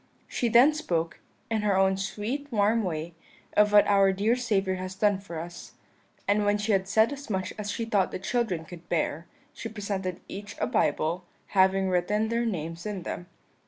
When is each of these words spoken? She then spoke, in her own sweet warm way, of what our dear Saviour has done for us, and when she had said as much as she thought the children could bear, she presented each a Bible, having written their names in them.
She 0.27 0.49
then 0.49 0.73
spoke, 0.73 1.19
in 1.51 1.61
her 1.61 1.77
own 1.77 1.95
sweet 1.95 2.51
warm 2.51 2.81
way, 2.83 3.13
of 3.55 3.71
what 3.71 3.85
our 3.85 4.11
dear 4.11 4.35
Saviour 4.35 4.77
has 4.77 4.95
done 4.95 5.19
for 5.19 5.39
us, 5.39 5.73
and 6.27 6.43
when 6.43 6.57
she 6.57 6.71
had 6.71 6.87
said 6.87 7.13
as 7.13 7.29
much 7.29 7.53
as 7.59 7.69
she 7.69 7.85
thought 7.85 8.09
the 8.09 8.17
children 8.17 8.65
could 8.65 8.89
bear, 8.89 9.27
she 9.53 9.69
presented 9.69 10.19
each 10.27 10.55
a 10.59 10.65
Bible, 10.65 11.25
having 11.49 11.87
written 11.87 12.29
their 12.29 12.47
names 12.47 12.87
in 12.87 13.03
them. 13.03 13.27